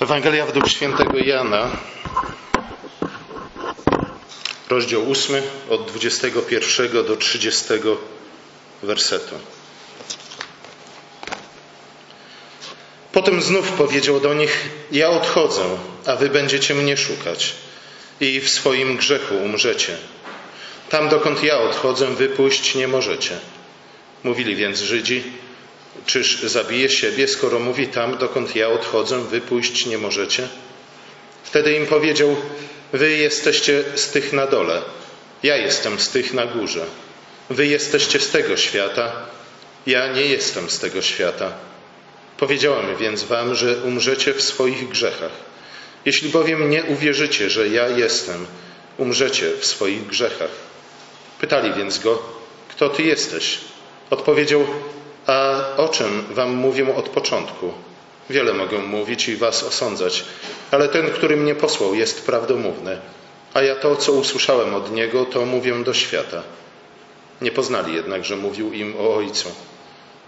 [0.00, 1.70] Ewangelia według świętego Jana,
[4.68, 7.64] rozdział 8, od 21 do 30
[8.82, 9.34] wersetu.
[13.12, 15.62] Potem znów powiedział do nich: Ja odchodzę,
[16.06, 17.54] a wy będziecie mnie szukać,
[18.20, 19.96] i w swoim grzechu umrzecie.
[20.88, 23.38] Tam, dokąd ja odchodzę, wy pójść nie możecie.
[24.24, 25.22] Mówili więc Żydzi:
[26.06, 30.48] Czyż zabije siebie, skoro mówi tam, dokąd ja odchodzę, wy pójść nie możecie?
[31.44, 32.36] Wtedy im powiedział:
[32.92, 34.82] Wy jesteście z tych na dole,
[35.42, 36.86] ja jestem z tych na górze.
[37.50, 39.12] Wy jesteście z tego świata,
[39.86, 41.52] ja nie jestem z tego świata.
[42.36, 45.32] Powiedziałem więc wam, że umrzecie w swoich grzechach.
[46.04, 48.46] Jeśli bowiem nie uwierzycie, że ja jestem,
[48.98, 50.50] umrzecie w swoich grzechach.
[51.40, 52.22] Pytali więc go,
[52.68, 53.58] kto ty jesteś?
[54.10, 54.66] Odpowiedział,
[55.30, 57.72] a o czym wam mówię od początku?
[58.30, 60.24] Wiele mogę mówić i was osądzać,
[60.70, 62.98] ale ten, który mnie posłał, jest prawdomówny,
[63.54, 66.42] a ja to, co usłyszałem od niego, to mówię do świata.
[67.40, 69.48] Nie poznali jednak, że mówił im o Ojcu.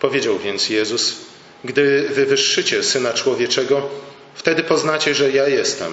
[0.00, 1.16] Powiedział więc Jezus,
[1.64, 3.88] gdy wywyższycie Syna Człowieczego,
[4.34, 5.92] wtedy poznacie, że ja jestem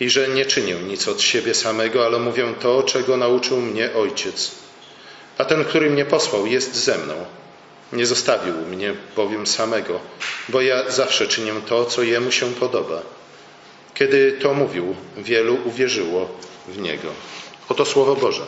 [0.00, 4.50] i że nie czynię nic od siebie samego, ale mówię to, czego nauczył mnie Ojciec.
[5.38, 7.14] A ten, który mnie posłał, jest ze mną.
[7.92, 10.00] Nie zostawił mnie bowiem samego,
[10.48, 13.02] bo ja zawsze czynię to, co jemu się podoba.
[13.94, 16.28] Kiedy to mówił, wielu uwierzyło
[16.68, 17.08] w niego.
[17.68, 18.42] Oto słowo Boże.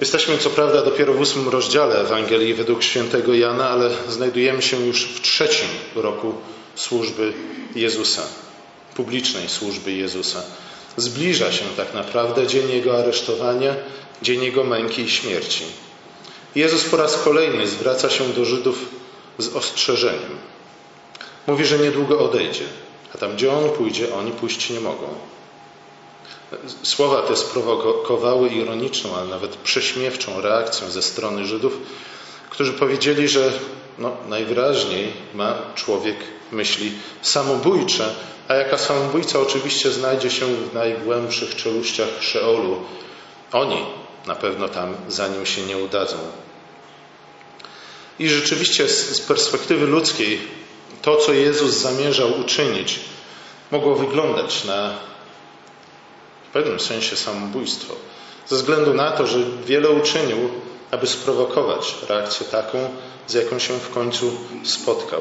[0.00, 5.04] Jesteśmy co prawda dopiero w ósmym rozdziale Ewangelii według świętego Jana, ale znajdujemy się już
[5.04, 6.34] w trzecim roku
[6.74, 7.32] służby
[7.74, 8.22] Jezusa,
[8.94, 10.42] publicznej służby Jezusa.
[10.96, 13.74] Zbliża się tak naprawdę dzień Jego aresztowania,
[14.22, 15.64] dzień Jego męki i śmierci.
[16.54, 18.88] Jezus po raz kolejny zwraca się do Żydów
[19.38, 20.38] z ostrzeżeniem.
[21.46, 22.64] Mówi, że niedługo odejdzie,
[23.14, 25.06] a tam, gdzie On pójdzie, oni pójść nie mogą.
[26.82, 31.78] Słowa te sprowokowały ironiczną, ale nawet prześmiewczą reakcję ze strony Żydów,
[32.50, 33.52] którzy powiedzieli, że
[33.98, 36.16] no, najwyraźniej ma człowiek
[36.52, 36.92] myśli
[37.22, 38.14] samobójcze,
[38.48, 42.76] a jaka samobójca oczywiście znajdzie się w najgłębszych czeluściach Szeolu.
[43.52, 43.86] Oni
[44.26, 46.16] na pewno tam za nim się nie udadzą.
[48.18, 50.40] I rzeczywiście z perspektywy ludzkiej
[51.02, 53.00] to, co Jezus zamierzał uczynić,
[53.70, 54.94] mogło wyglądać na
[56.48, 57.94] w pewnym sensie samobójstwo.
[58.46, 60.50] Ze względu na to, że wiele uczynił,
[60.90, 62.78] aby sprowokować reakcję taką,
[63.26, 64.32] z jaką się w końcu
[64.64, 65.20] spotkał.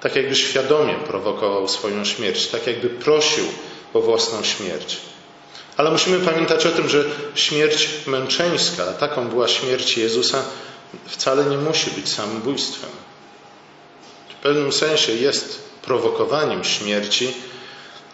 [0.00, 3.44] Tak jakby świadomie prowokował swoją śmierć, tak jakby prosił
[3.94, 5.00] o własną śmierć.
[5.76, 10.42] Ale musimy pamiętać o tym, że śmierć męczeńska, taką była śmierć Jezusa,
[11.06, 12.90] wcale nie musi być samobójstwem.
[14.28, 17.34] W pewnym sensie jest prowokowaniem śmierci,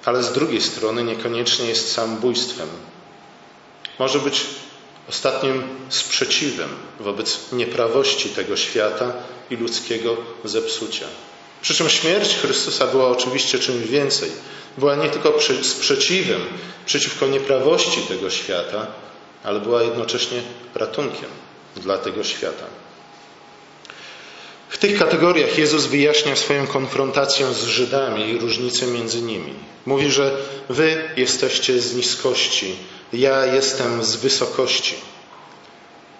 [0.04, 2.68] ale z drugiej strony niekoniecznie jest samobójstwem.
[3.98, 4.46] Może być
[5.08, 6.68] ostatnim sprzeciwem
[7.00, 9.12] wobec nieprawości tego świata
[9.50, 11.06] i ludzkiego zepsucia.
[11.62, 14.30] Przy czym śmierć Chrystusa była oczywiście czymś więcej.
[14.78, 16.40] Była nie tylko sprzeciwem
[16.86, 18.86] przeciwko nieprawości tego świata,
[19.44, 20.42] ale była jednocześnie
[20.74, 21.28] ratunkiem
[21.76, 22.64] dla tego świata.
[24.68, 29.54] W tych kategoriach Jezus wyjaśnia swoją konfrontację z Żydami i różnicę między nimi.
[29.86, 30.36] Mówi, że
[30.68, 32.76] wy jesteście z niskości,
[33.12, 34.94] ja jestem z wysokości.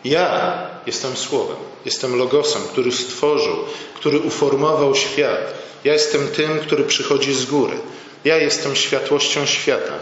[0.05, 3.57] Ja jestem Słowem, jestem Logosem, który stworzył,
[3.95, 5.55] który uformował świat.
[5.85, 7.79] Ja jestem tym, który przychodzi z góry.
[8.25, 9.95] Ja jestem światłością świata.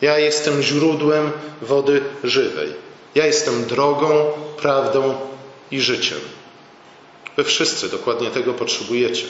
[0.00, 2.72] Ja jestem źródłem wody żywej.
[3.14, 5.14] Ja jestem drogą, prawdą
[5.70, 6.18] i życiem.
[7.36, 9.24] Wy wszyscy dokładnie tego potrzebujecie,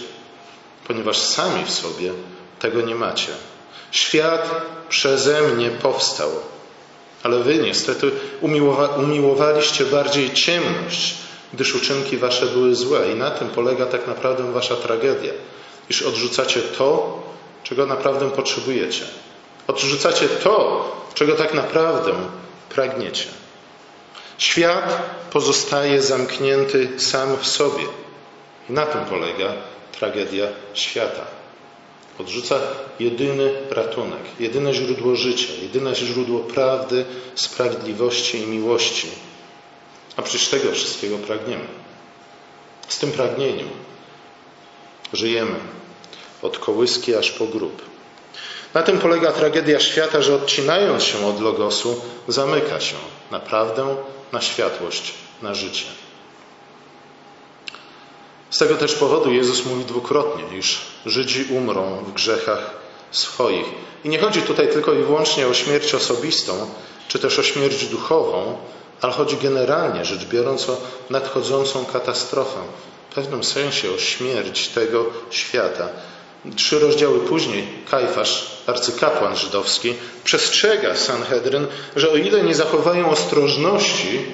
[0.87, 2.13] ponieważ sami w sobie
[2.59, 3.33] tego nie macie.
[3.91, 4.51] Świat
[4.89, 6.31] przeze mnie powstał,
[7.23, 8.11] ale wy niestety
[8.41, 11.15] umiłowa umiłowaliście bardziej ciemność,
[11.55, 15.33] gdyż uczynki wasze były złe i na tym polega tak naprawdę wasza tragedia,
[15.91, 17.23] iż odrzucacie to,
[17.63, 19.05] czego naprawdę potrzebujecie.
[19.67, 20.85] Odrzucacie to,
[21.15, 22.13] czego tak naprawdę
[22.69, 23.25] pragniecie.
[24.39, 27.85] Świat pozostaje zamknięty sam w sobie.
[28.69, 29.53] Na tym polega
[29.93, 31.25] tragedia świata.
[32.21, 32.61] Odrzuca
[33.01, 39.09] jedyny ratunek, jedyne źródło życia, jedyne źródło prawdy, sprawiedliwości i miłości.
[40.17, 41.65] A przecież tego wszystkiego pragniemy.
[42.89, 43.69] Z tym pragnieniem
[45.13, 45.55] żyjemy
[46.43, 47.83] od kołyski aż po grób.
[48.75, 52.97] Na tym polega tragedia świata, że odcinając się od logosu, zamyka się
[53.31, 53.97] na prawdę,
[54.33, 55.85] na światłość, na życie.
[58.51, 62.71] Z tego też powodu Jezus mówi dwukrotnie, iż Żydzi umrą w grzechach
[63.11, 63.67] swoich.
[64.05, 66.71] I nie chodzi tutaj tylko i wyłącznie o śmierć osobistą,
[67.09, 68.59] czy też o śmierć duchową,
[69.01, 70.77] ale chodzi generalnie rzecz biorąc o
[71.11, 72.61] nadchodzącą katastrofę,
[73.11, 75.89] w pewnym sensie o śmierć tego świata.
[76.57, 79.95] Trzy rozdziały później Kajfasz, arcykapłan żydowski,
[80.25, 84.27] przestrzega Sanhedryn, że o ile nie zachowają ostrożności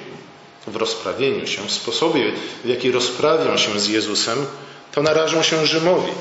[0.66, 2.32] w rozprawieniu się, w sposobie,
[2.64, 4.46] w jaki rozprawią się z Jezusem,
[4.92, 6.12] to narażą się Rzymowi,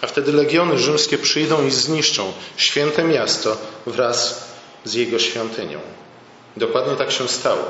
[0.00, 3.56] a wtedy legiony rzymskie przyjdą i zniszczą święte miasto
[3.86, 4.48] wraz
[4.84, 5.80] z jego świątynią.
[6.56, 7.64] Dokładnie tak się stało.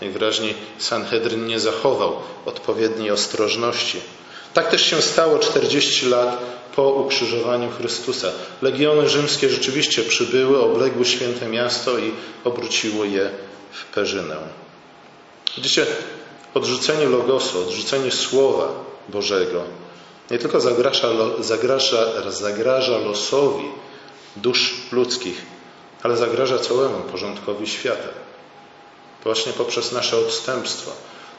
[0.00, 2.16] Najwyraźniej Sanhedryn nie zachował
[2.46, 4.00] odpowiedniej ostrożności.
[4.54, 6.38] Tak też się stało 40 lat
[6.76, 8.28] po ukrzyżowaniu Chrystusa.
[8.62, 12.12] Legiony rzymskie rzeczywiście przybyły, obległy święte miasto i
[12.44, 13.30] obróciły je
[13.72, 14.36] w perzynę.
[15.56, 15.86] Widzicie,
[16.54, 18.68] odrzucenie logosu, odrzucenie Słowa
[19.08, 19.64] Bożego
[20.32, 21.08] nie tylko zagraża,
[21.40, 23.64] zagraża, zagraża losowi
[24.36, 25.42] dusz ludzkich,
[26.02, 28.08] ale zagraża całemu porządkowi świata.
[29.24, 30.90] Właśnie poprzez nasze odstępstwo,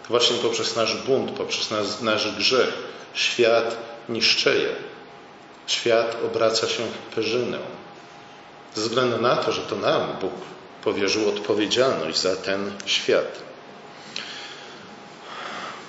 [0.10, 2.74] właśnie poprzez nasz bunt, poprzez nasz, nasz grzech
[3.14, 3.78] świat
[4.10, 4.76] niszczeje.
[5.68, 7.60] Świat obraca się w perzynę.
[8.76, 10.34] Ze względu na to, że to nam Bóg
[10.84, 13.40] powierzył odpowiedzialność za ten świat.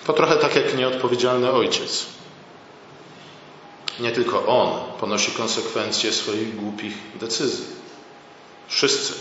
[0.07, 2.07] To trochę tak jak nieodpowiedzialny ojciec.
[4.01, 7.65] Nie tylko on ponosi konsekwencje swoich głupich decyzji.
[8.69, 9.15] Wszyscy,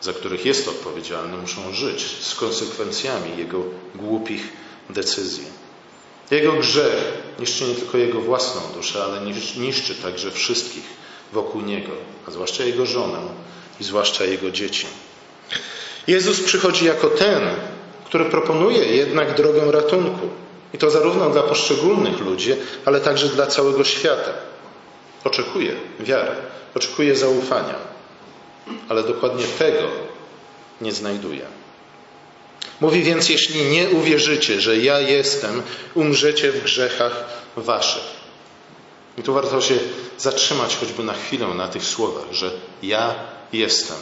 [0.00, 3.62] za których jest odpowiedzialny, muszą żyć z konsekwencjami jego
[3.94, 4.52] głupich
[4.90, 5.44] decyzji.
[6.30, 9.20] Jego grzech niszczy nie tylko jego własną duszę, ale
[9.56, 10.84] niszczy także wszystkich
[11.32, 11.92] wokół niego,
[12.28, 13.18] a zwłaszcza jego żonę
[13.80, 14.86] i zwłaszcza jego dzieci.
[16.06, 17.42] Jezus przychodzi jako ten,
[18.04, 20.28] który proponuje jednak drogę ratunku.
[20.74, 22.54] I to zarówno dla poszczególnych ludzi,
[22.84, 24.30] ale także dla całego świata.
[25.24, 26.30] Oczekuje wiary,
[26.74, 27.74] oczekuje zaufania,
[28.88, 29.88] ale dokładnie tego
[30.80, 31.46] nie znajduje.
[32.80, 35.62] Mówi więc, jeśli nie uwierzycie, że ja jestem,
[35.94, 37.24] umrzecie w grzechach
[37.56, 38.16] waszych.
[39.18, 39.74] I tu warto się
[40.18, 42.50] zatrzymać choćby na chwilę na tych słowach, że
[42.82, 43.14] ja
[43.52, 43.96] jestem.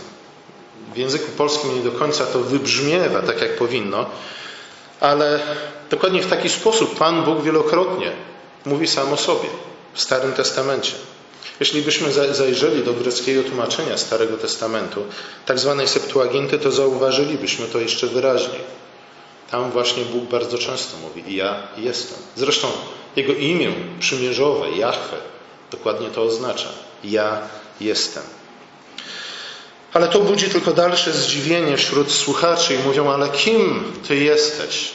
[0.94, 4.06] W języku polskim nie do końca to wybrzmiewa tak, jak powinno,
[5.00, 5.40] ale
[5.90, 8.12] dokładnie w taki sposób Pan Bóg wielokrotnie
[8.64, 9.48] mówi sam o sobie
[9.94, 10.92] w Starym Testamencie.
[11.60, 15.04] Jeśli byśmy zajrzeli do greckiego tłumaczenia Starego Testamentu,
[15.46, 18.60] tak zwanej Septuaginty, to zauważylibyśmy to jeszcze wyraźniej.
[19.50, 22.18] Tam właśnie Bóg bardzo często mówi: Ja jestem.
[22.36, 22.68] Zresztą
[23.16, 25.16] jego imię przymierzowe, Jahwe,
[25.70, 26.68] dokładnie to oznacza:
[27.04, 27.42] Ja
[27.80, 28.22] jestem.
[29.92, 34.90] Ale to budzi tylko dalsze zdziwienie wśród słuchaczy i mówią: Ale kim ty jesteś?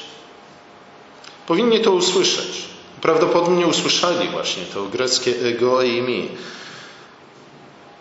[1.47, 2.69] Powinni to usłyszeć.
[3.01, 6.30] Prawdopodobnie usłyszeli właśnie to greckie ego i mi.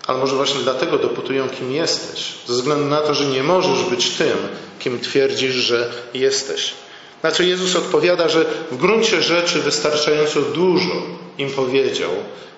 [0.06, 2.34] Ale może właśnie dlatego dopytują, kim jesteś.
[2.46, 4.36] Ze względu na to, że nie możesz być tym,
[4.78, 6.74] kim twierdzisz, że jesteś.
[7.22, 11.02] Na co Jezus odpowiada, że w gruncie rzeczy wystarczająco dużo
[11.38, 12.10] im powiedział,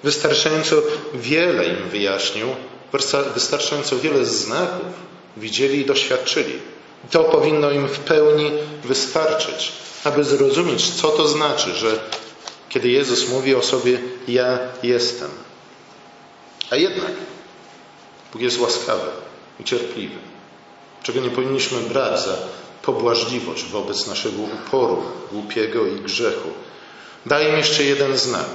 [0.02, 0.76] wystarczająco
[1.14, 2.46] wiele im wyjaśnił,
[3.34, 4.86] wystarczająco wiele znaków
[5.36, 6.52] widzieli i doświadczyli.
[7.10, 8.50] To powinno im w pełni
[8.84, 9.72] wystarczyć,
[10.04, 12.00] aby zrozumieć, co to znaczy, że
[12.70, 13.98] kiedy Jezus mówi o sobie:
[14.28, 15.30] Ja jestem.
[16.70, 17.12] A jednak
[18.32, 19.10] Bóg jest łaskawy
[19.60, 20.18] i cierpliwy,
[21.02, 22.36] czego nie powinniśmy brać za
[22.82, 26.48] pobłażliwość wobec naszego uporu głupiego i grzechu.
[27.26, 28.48] Daje im jeszcze jeden znak.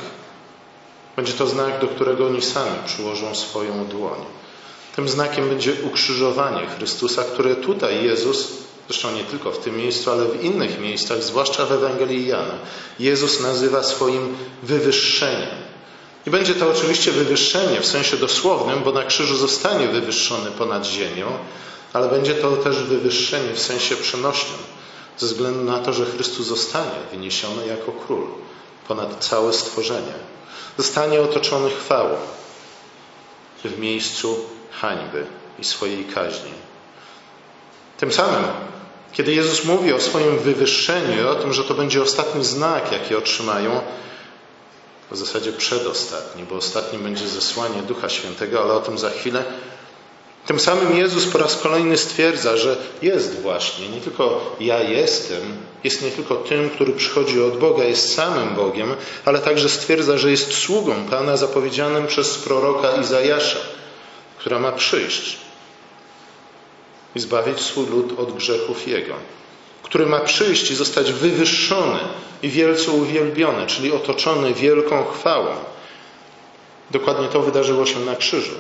[1.16, 4.20] Będzie to znak, do którego oni sami przyłożą swoją dłoń.
[4.96, 10.26] Tym znakiem będzie ukrzyżowanie Chrystusa, które tutaj Jezus Zresztą nie tylko w tym miejscu, ale
[10.26, 12.54] w innych miejscach, zwłaszcza w Ewangelii Jana,
[13.00, 15.66] Jezus nazywa swoim wywyższeniem.
[16.28, 21.38] I będzie to oczywiście wywyższenie w sensie dosłownym, bo na krzyżu zostanie wywyższony ponad ziemią,
[21.94, 24.60] ale będzie to też wywyższenie w sensie przenośnym,
[25.18, 28.28] ze względu na to, że Chrystus zostanie wyniesiony jako król
[28.88, 30.14] ponad całe stworzenie.
[30.78, 32.16] Zostanie otoczony chwałą
[33.64, 34.38] w miejscu
[34.72, 35.26] hańby
[35.60, 36.52] i swojej kaźni.
[37.98, 38.44] Tym samym
[39.16, 43.82] kiedy Jezus mówi o swoim wywyższeniu, o tym, że to będzie ostatni znak, jaki otrzymają,
[45.12, 49.44] w zasadzie przedostatni, bo ostatnim będzie zesłanie Ducha Świętego, ale o tym za chwilę.
[50.46, 55.42] Tym samym Jezus po raz kolejny stwierdza, że jest właśnie, nie tylko ja jestem,
[55.84, 58.96] jest nie tylko tym, który przychodzi od Boga, jest samym Bogiem,
[59.26, 63.60] ale także stwierdza, że jest sługą Pana zapowiedzianym przez proroka Izajasza,
[64.38, 65.45] która ma przyjść
[67.16, 69.14] i zbawić swój lud od grzechów Jego.
[69.84, 72.00] który ma przyjść i zostać wywyższony
[72.44, 75.56] i wielce uwielbiony, czyli otoczony wielką chwałą.
[76.92, 78.56] Dokładnie to wydarzyło się na krzyżu,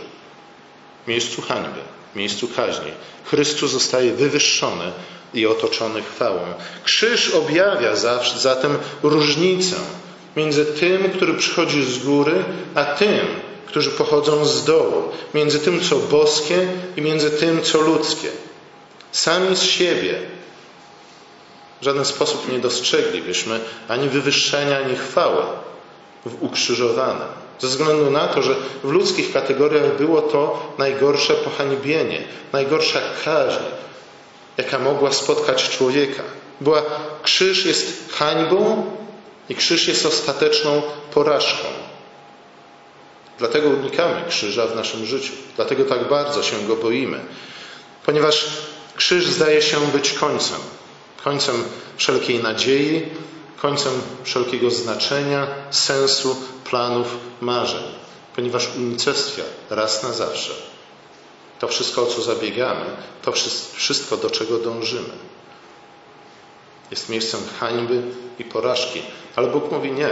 [1.07, 1.79] miejscu hańby,
[2.15, 2.91] miejscu kaźni.
[3.25, 4.91] Chrystus zostaje wywyższony
[5.33, 6.39] i otoczony chwałą.
[6.83, 7.95] Krzyż objawia
[8.37, 9.75] zatem różnicę
[10.35, 12.43] między tym, który przychodzi z góry,
[12.75, 13.27] a tym,
[13.65, 18.29] którzy pochodzą z dołu, między tym, co boskie i między tym, co ludzkie.
[19.15, 20.19] Sami z siebie
[21.81, 25.43] w żaden sposób nie dostrzeglibyśmy ani wywyższenia, ani chwały
[26.25, 27.27] w ukrzyżowanym.
[27.59, 33.63] Ze względu na to, że w ludzkich kategoriach było to najgorsze pohańbienie, najgorsza kaźń,
[34.57, 36.23] jaka mogła spotkać człowieka.
[36.61, 36.81] Była,
[37.23, 38.91] krzyż jest hańbą
[39.49, 40.81] i krzyż jest ostateczną
[41.13, 41.67] porażką.
[43.39, 45.33] Dlatego unikamy krzyża w naszym życiu.
[45.55, 47.19] Dlatego tak bardzo się go boimy.
[48.05, 48.45] Ponieważ
[48.95, 50.59] krzyż zdaje się być końcem.
[51.23, 51.63] Końcem
[51.97, 53.01] wszelkiej nadziei,
[53.61, 57.07] końcem wszelkiego znaczenia, sensu, planów,
[57.41, 57.83] marzeń.
[58.35, 60.51] Ponieważ unicestwia raz na zawsze
[61.59, 62.85] to wszystko, o co zabiegamy,
[63.21, 63.31] to
[63.73, 65.13] wszystko, do czego dążymy.
[66.91, 68.01] Jest miejscem hańby
[68.39, 69.01] i porażki.
[69.35, 70.09] Ale Bóg mówi nie.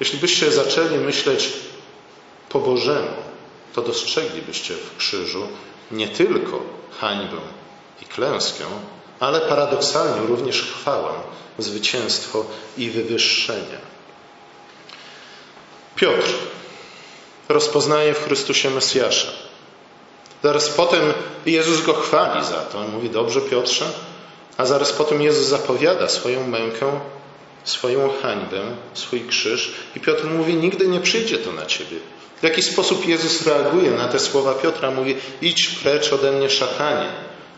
[0.00, 1.52] Jeśli byście zaczęli myśleć
[2.48, 3.16] po Bożemu,
[3.72, 5.48] to dostrzeglibyście w krzyżu
[5.90, 6.60] nie tylko
[7.00, 7.36] hańbę
[8.02, 8.64] i klęskę,
[9.20, 11.10] ale paradoksalnie również chwałę,
[11.58, 12.44] zwycięstwo
[12.78, 13.78] i wywyższenie.
[15.96, 16.32] Piotr
[17.48, 19.28] rozpoznaje w Chrystusie Mesjasza.
[20.42, 21.02] Zaraz potem
[21.46, 22.78] Jezus go chwali za to.
[22.78, 23.84] On mówi, dobrze Piotrze,
[24.56, 27.00] a zaraz potem Jezus zapowiada swoją mękę,
[27.64, 28.60] swoją hańbę,
[28.94, 31.96] swój krzyż i Piotr mówi, nigdy nie przyjdzie to na ciebie.
[32.40, 34.90] W jaki sposób Jezus reaguje na te słowa Piotra?
[34.90, 37.10] Mówi, idź precz ode mnie szatanie.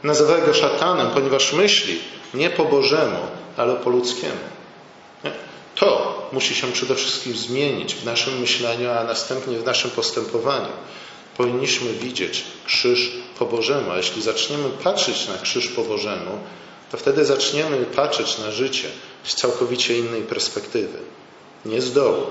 [0.03, 2.01] Nazywa go szatanem, ponieważ myśli
[2.35, 3.19] nie po Bożemu,
[3.57, 4.41] ale po ludzkiemu.
[5.75, 10.73] To musi się przede wszystkim zmienić w naszym myśleniu, a następnie w naszym postępowaniu.
[11.37, 16.39] Powinniśmy widzieć krzyż po Bożemu, a jeśli zaczniemy patrzeć na krzyż po Bożemu,
[16.91, 18.89] to wtedy zaczniemy patrzeć na życie
[19.25, 20.99] z całkowicie innej perspektywy.
[21.65, 22.27] Nie z dołu,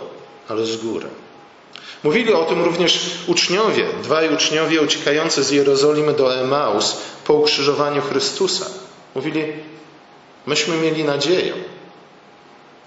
[0.48, 1.08] ale z góry.
[2.04, 8.66] Mówili o tym również uczniowie, dwaj uczniowie uciekający z Jerozolimy do Emaus po ukrzyżowaniu Chrystusa.
[9.16, 9.44] Mówili,
[10.46, 11.54] myśmy mieli nadzieję,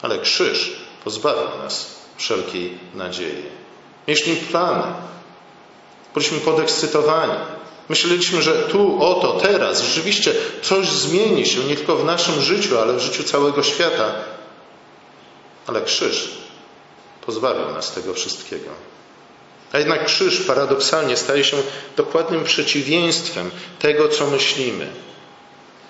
[0.03, 3.43] ale krzyż pozbawił nas wszelkiej nadziei.
[4.09, 4.83] Mieliśmy plany,
[6.15, 7.33] byliśmy podekscytowani.
[7.89, 12.93] Myśleliśmy, że tu, oto, teraz rzeczywiście coś zmieni się nie tylko w naszym życiu, ale
[12.93, 14.15] w życiu całego świata.
[15.67, 16.44] Ale krzyż
[17.27, 18.71] pozbawił nas tego wszystkiego.
[19.73, 21.57] A jednak krzyż paradoksalnie staje się
[21.97, 24.87] dokładnym przeciwieństwem tego, co myślimy,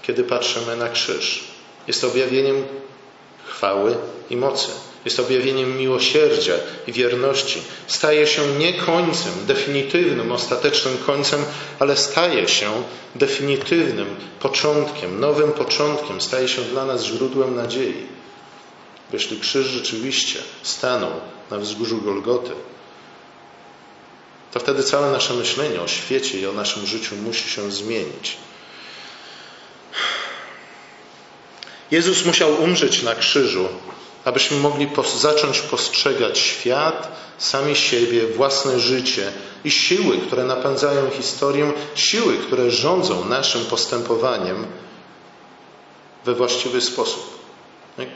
[0.03, 1.45] kiedy patrzymy na krzyż.
[1.87, 2.65] Jest objawieniem
[3.47, 3.97] chwały
[4.31, 4.69] i mocy.
[5.05, 6.55] Jest objawieniem miłosierdzia
[6.87, 7.63] i wierności.
[7.87, 11.45] Staje się nie końcem, definitywnym, ostatecznym końcem,
[11.79, 12.83] ale staje się
[13.15, 16.21] definitywnym początkiem, nowym początkiem.
[16.21, 18.07] Staje się dla nas źródłem nadziei.
[19.13, 21.11] Jeśli krzyż rzeczywiście stanął
[21.51, 22.53] na wzgórzu Golgoty,
[24.53, 28.37] to wtedy całe nasze myślenie o świecie i o naszym życiu musi się zmienić.
[31.91, 33.69] Jezus musiał umrzeć na krzyżu,
[34.25, 37.09] abyśmy mogli zacząć postrzegać świat,
[37.39, 39.33] sami siebie, własne życie
[39.65, 44.67] i siły, które napędzają historię, siły, które rządzą naszym postępowaniem
[46.25, 47.44] we właściwy sposób.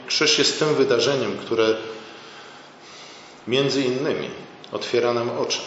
[0.07, 1.77] Krzyż jest tym wydarzeniem, które
[3.47, 4.29] między innymi
[4.71, 5.59] otwiera nam oczy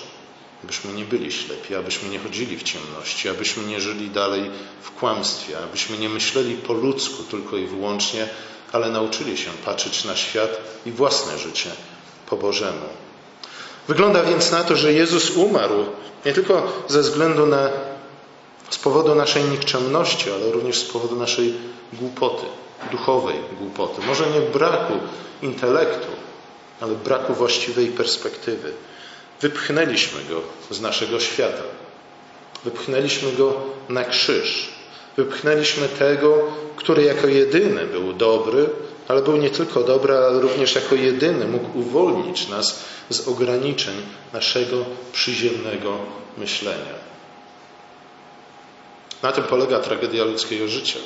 [0.64, 4.50] abyśmy nie byli ślepi, abyśmy nie chodzili w ciemności, abyśmy nie żyli dalej
[4.82, 8.28] w kłamstwie, abyśmy nie myśleli po ludzku tylko i wyłącznie,
[8.72, 11.70] ale nauczyli się patrzeć na świat i własne życie
[12.26, 12.86] po Bożemu.
[13.88, 15.86] Wygląda więc na to, że Jezus umarł
[16.26, 17.70] nie tylko ze względu na,
[18.72, 21.54] z powodu naszej nikczemności, ale również z powodu naszej
[21.92, 22.46] głupoty,
[22.92, 24.02] duchowej głupoty.
[24.06, 24.92] Może nie braku
[25.42, 26.08] intelektu,
[26.80, 28.72] ale braku właściwej perspektywy.
[29.40, 30.40] Wypchnęliśmy go
[30.74, 31.62] z naszego świata.
[32.64, 33.54] Wypchnęliśmy go
[33.88, 34.68] na krzyż.
[35.16, 36.38] Wypchnęliśmy tego,
[36.76, 38.70] który jako jedyny był dobry,
[39.08, 43.94] ale był nie tylko dobry, ale również jako jedyny mógł uwolnić nas z ograniczeń
[44.32, 45.98] naszego przyziemnego
[46.38, 47.11] myślenia.
[49.22, 50.98] Na tym polega tragedia ludzkiego życia.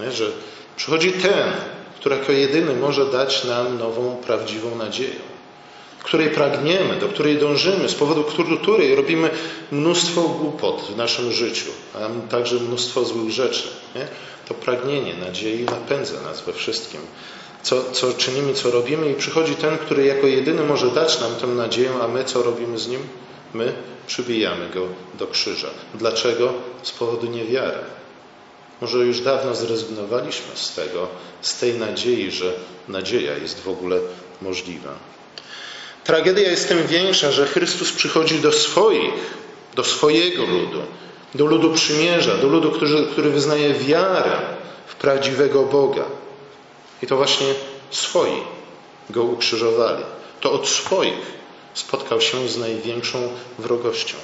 [0.00, 0.12] Nie?
[0.12, 0.30] Że
[0.76, 1.52] przychodzi ten,
[2.00, 5.34] który jako jedyny może dać nam nową, prawdziwą nadzieję
[6.04, 8.24] której pragniemy, do której dążymy, z powodu
[8.62, 9.30] której robimy
[9.72, 13.68] mnóstwo głupot w naszym życiu, a także mnóstwo złych rzeczy.
[13.94, 14.08] Nie?
[14.48, 17.00] To pragnienie nadziei napędza nas we wszystkim.
[17.62, 21.46] Co, co czynimy, co robimy, i przychodzi ten, który jako jedyny może dać nam tę
[21.46, 23.00] nadzieję, a my co robimy z nim?
[23.54, 23.72] My
[24.06, 25.68] przybijamy go do krzyża.
[25.94, 26.52] Dlaczego?
[26.82, 27.78] Z powodu niewiary.
[28.80, 31.08] Może już dawno zrezygnowaliśmy z tego,
[31.40, 32.52] z tej nadziei, że
[32.88, 33.98] nadzieja jest w ogóle
[34.42, 34.94] możliwa.
[36.04, 39.14] Tragedia jest tym większa, że Chrystus przychodzi do swoich,
[39.74, 40.82] do swojego ludu,
[41.34, 44.38] do ludu przymierza, do ludu, który, który wyznaje wiarę
[44.86, 46.04] w prawdziwego Boga.
[47.02, 47.46] I to właśnie
[47.90, 48.42] swoi
[49.10, 50.04] go ukrzyżowali.
[50.40, 51.43] To od swoich
[51.74, 53.28] spotkał się z największą
[53.58, 54.16] wrogością.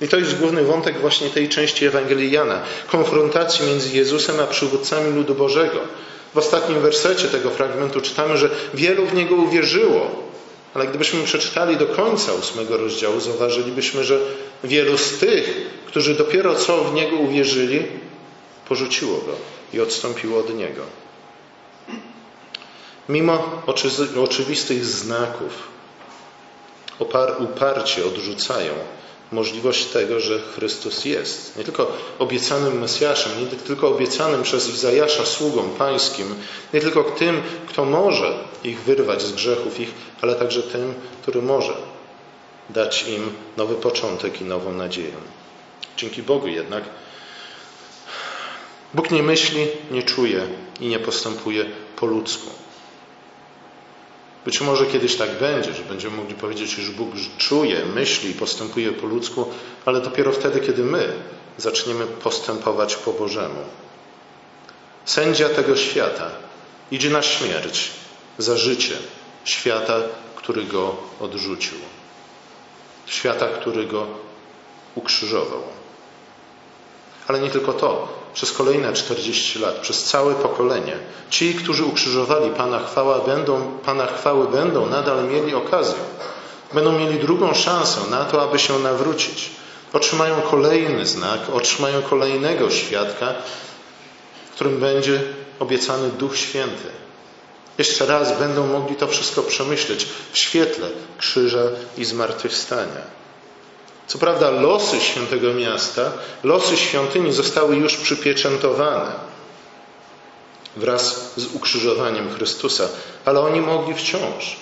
[0.00, 2.62] I to jest główny wątek właśnie tej części Ewangelii Jana.
[2.90, 5.78] Konfrontacji między Jezusem a przywódcami ludu Bożego.
[6.34, 10.10] W ostatnim wersecie tego fragmentu czytamy, że wielu w Niego uwierzyło,
[10.74, 14.18] ale gdybyśmy przeczytali do końca ósmego rozdziału, zauważylibyśmy, że
[14.64, 17.82] wielu z tych, którzy dopiero co w Niego uwierzyli,
[18.68, 19.32] porzuciło Go
[19.74, 20.82] i odstąpiło od Niego.
[23.08, 23.62] Mimo
[24.16, 25.75] oczywistych znaków,
[27.38, 28.72] uparcie odrzucają
[29.32, 35.70] możliwość tego, że Chrystus jest nie tylko obiecanym Mesjaszem, nie tylko obiecanym przez Izajasza sługą
[35.70, 36.34] pańskim,
[36.74, 38.34] nie tylko tym, kto może
[38.64, 39.90] ich wyrwać z grzechów ich,
[40.22, 41.76] ale także tym, który może
[42.70, 45.14] dać im nowy początek i nową nadzieję.
[45.96, 46.84] Dzięki Bogu jednak
[48.94, 50.46] Bóg nie myśli, nie czuje
[50.80, 51.64] i nie postępuje
[51.96, 52.50] po ludzku.
[54.46, 58.92] Być może kiedyś tak będzie, że będziemy mogli powiedzieć, że Bóg czuje, myśli i postępuje
[58.92, 59.50] po ludzku,
[59.84, 61.12] ale dopiero wtedy, kiedy my
[61.56, 63.64] zaczniemy postępować po Bożemu.
[65.04, 66.30] Sędzia tego świata
[66.90, 67.90] idzie na śmierć
[68.38, 68.96] za życie
[69.44, 70.00] świata,
[70.36, 71.78] który go odrzucił.
[73.06, 74.06] Świata, który go
[74.94, 75.62] ukrzyżował.
[77.28, 78.08] Ale nie tylko to.
[78.36, 80.98] Przez kolejne 40 lat, przez całe pokolenie,
[81.30, 85.98] ci, którzy ukrzyżowali Pana, chwała będą, Pana chwały będą nadal mieli okazję.
[86.74, 89.50] Będą mieli drugą szansę na to, aby się nawrócić.
[89.92, 93.34] Otrzymają kolejny znak, otrzymają kolejnego świadka,
[94.50, 95.22] w którym będzie
[95.58, 96.88] obiecany Duch Święty.
[97.78, 101.62] Jeszcze raz będą mogli to wszystko przemyśleć w świetle krzyża
[101.98, 103.25] i zmartwychwstania.
[104.06, 106.12] Co prawda losy świętego miasta,
[106.44, 109.12] losy świątyni zostały już przypieczętowane
[110.76, 112.88] wraz z ukrzyżowaniem Chrystusa,
[113.24, 114.56] ale oni mogli wciąż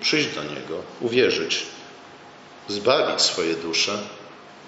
[0.00, 1.66] przyjść do Niego, uwierzyć,
[2.68, 3.98] zbawić swoje dusze,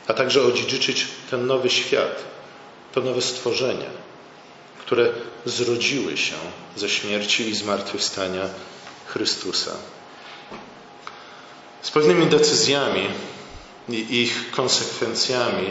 [0.06, 2.24] a także odziedziczyć ten nowy świat,
[2.92, 3.86] to nowe stworzenie,
[4.80, 5.08] które
[5.44, 6.34] zrodziły się
[6.76, 8.48] ze śmierci i zmartwychwstania
[9.06, 9.70] Chrystusa.
[11.82, 13.08] Z pewnymi decyzjami
[13.92, 15.66] i ich konsekwencjami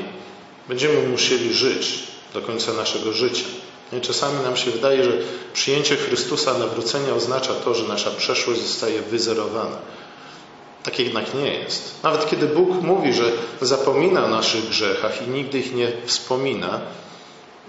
[0.67, 2.03] będziemy musieli żyć
[2.33, 3.45] do końca naszego życia.
[3.97, 5.11] I czasami nam się wydaje, że
[5.53, 9.77] przyjęcie Chrystusa, nawrócenia oznacza to, że nasza przeszłość zostaje wyzerowana.
[10.83, 12.03] Tak jednak nie jest.
[12.03, 16.81] Nawet kiedy Bóg mówi, że zapomina o naszych grzechach i nigdy ich nie wspomina,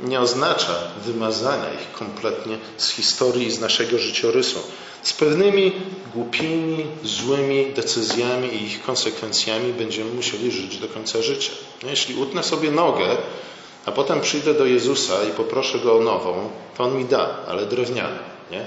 [0.03, 4.59] nie oznacza wymazania ich kompletnie z historii i z naszego życiorysu.
[5.03, 5.73] Z pewnymi
[6.15, 11.53] głupimi, złymi decyzjami i ich konsekwencjami będziemy musieli żyć do końca życia.
[11.83, 13.17] Jeśli utnę sobie nogę,
[13.87, 17.67] a potem przyjdę do Jezusa i poproszę Go o nową, to On mi da, ale
[17.67, 18.19] drewnianą.
[18.51, 18.67] Nie?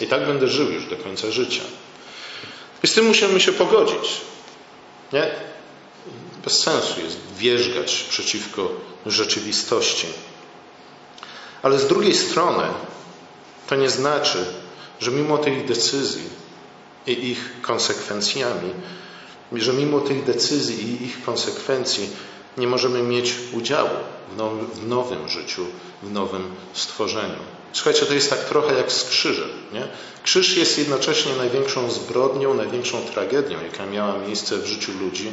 [0.00, 1.62] I tak będę żył już do końca życia.
[2.82, 4.20] I z tym musimy się pogodzić.
[5.12, 5.30] Nie?
[6.44, 8.70] Bez sensu jest wierzgać przeciwko
[9.06, 10.06] rzeczywistości.
[11.62, 12.64] Ale z drugiej strony
[13.66, 14.46] to nie znaczy,
[15.02, 16.28] że mimo tych decyzji
[17.06, 18.70] i ich konsekwencjami,
[19.52, 22.10] że mimo tych decyzji i ich konsekwencji
[22.56, 23.90] nie możemy mieć udziału
[24.32, 25.66] w nowym, w nowym życiu,
[26.02, 27.38] w nowym stworzeniu.
[27.72, 29.48] Słuchajcie, to jest tak trochę jak z krzyżem.
[29.72, 29.88] Nie?
[30.22, 35.32] Krzyż jest jednocześnie największą zbrodnią, największą tragedią, jaka miała miejsce w życiu ludzi.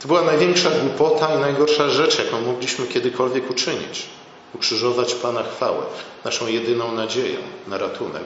[0.00, 4.06] To była największa głupota i najgorsza rzecz, jaką mogliśmy kiedykolwiek uczynić.
[4.54, 5.82] Ukrzyżować Pana chwałę,
[6.24, 8.24] naszą jedyną nadzieję na ratunek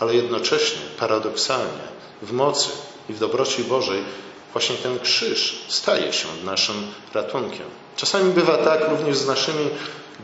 [0.00, 1.88] ale jednocześnie, paradoksalnie,
[2.22, 2.68] w mocy
[3.08, 4.02] i w dobroci Bożej
[4.52, 6.74] właśnie ten krzyż staje się naszym
[7.14, 7.66] ratunkiem.
[7.96, 9.68] Czasami bywa tak również z naszymi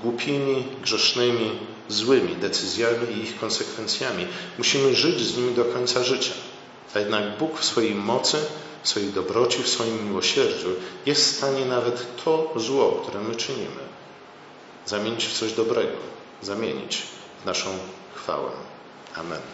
[0.03, 1.51] głupimi, grzesznymi,
[1.89, 4.27] złymi decyzjami i ich konsekwencjami.
[4.59, 6.33] Musimy żyć z nimi do końca życia.
[6.95, 8.37] A jednak Bóg w swojej mocy,
[8.83, 10.69] w swojej dobroci, w swoim miłosierdziu
[11.07, 13.85] jest w stanie nawet to zło, które my czynimy,
[14.87, 15.97] zamienić w coś dobrego,
[16.43, 17.03] zamienić
[17.43, 17.71] w naszą
[18.15, 18.51] chwałę.
[19.17, 19.54] Amen.